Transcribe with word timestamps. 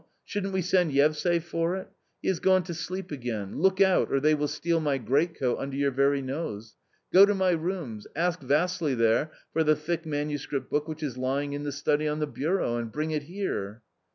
Shouldn't 0.25 0.51
we 0.53 0.63
send 0.63 0.93
Yevsay 0.93 1.37
for 1.43 1.75
it? 1.75 1.91
He 2.23 2.27
has 2.29 2.39
gone 2.39 2.63
to 2.63 2.73
sleep 2.73 3.11
again; 3.11 3.59
look 3.59 3.79
out 3.79 4.09
or 4.11 4.19
they 4.19 4.33
will 4.33 4.47
steal 4.47 4.79
my 4.79 4.97
greatcoat 4.97 5.59
under 5.59 5.77
your 5.77 5.91
very 5.91 6.23
nose! 6.23 6.75
Go 7.13 7.23
to 7.23 7.35
my 7.35 7.51
rooms, 7.51 8.07
ask 8.15 8.41
Vassily 8.41 8.95
there 8.95 9.29
for 9.53 9.63
the 9.63 9.75
thick 9.75 10.03
manuscript 10.07 10.71
book 10.71 10.87
which 10.87 11.03
is 11.03 11.19
lying 11.19 11.53
in 11.53 11.61
the 11.65 11.71
study 11.71 12.07
on 12.07 12.17
the 12.17 12.25
bureau, 12.25 12.77
and 12.77 12.91
bring 12.91 13.11
it 13.11 13.21
here 13.29 13.83